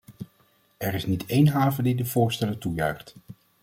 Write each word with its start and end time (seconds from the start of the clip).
Er 0.77 0.93
is 0.93 1.05
niet 1.05 1.25
één 1.25 1.47
haven 1.47 1.83
die 1.83 1.95
de 1.95 2.05
voorstellen 2.05 2.59
toejuicht. 2.59 3.15